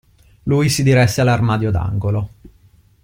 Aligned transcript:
Lui 0.45 0.67
si 0.69 0.81
diresse 0.81 1.21
all'armadio 1.21 1.69
d'angolo. 1.69 2.29